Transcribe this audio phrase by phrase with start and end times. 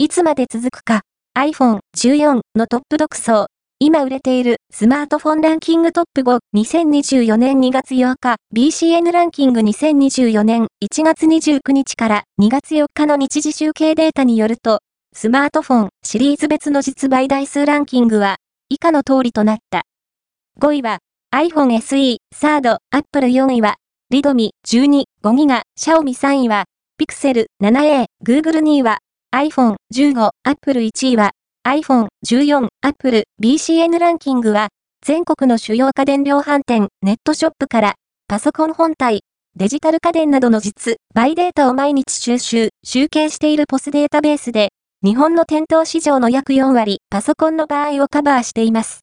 [0.00, 1.00] いつまで続くか、
[1.36, 3.46] iPhone 14のトップ独走。
[3.80, 14.82] 今売れているスマートフォンランキングトップ5、2024年2月8日、BCN ランキング2024年1月29日から2月4日の日時集計データによると、
[15.12, 18.36] スマートフォンシリーズ別の実売台数ランキングは、
[18.68, 19.82] 以下の通りとなった。
[20.60, 20.98] 5位は、
[21.34, 23.74] iPhone SE、サード、Apple 4位は、
[24.10, 26.66] リドミ12、5ギガ、シャオミ3位は、
[27.02, 28.98] Pixel 7a、Google 2位は、
[29.38, 31.30] iPhone 15、Apple 1位は、
[31.64, 34.68] iPhone 14、Apple BCN ランキングは、
[35.04, 37.94] 全国の主要家電量販店、ネットショップから、
[38.26, 39.20] パソコン本体、
[39.54, 44.70] デジタル家電などの実、売データを毎日収集、集計しているポスデータベースで、
[45.04, 48.96] 日本の店頭市場の約4割、パソコンの場合をカバーしています。